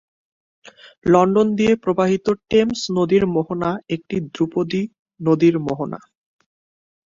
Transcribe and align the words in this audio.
London 1.05 1.47
দিয়ে 1.57 1.73
প্রবাহিত 1.83 2.25
Thames 2.49 2.79
নদীর 2.97 3.23
মোহনা 3.35 3.69
একটি 3.95 4.15
ধ্রুপদী 4.33 4.81
নদীর 5.19 5.55
মোহনা। 5.59 5.99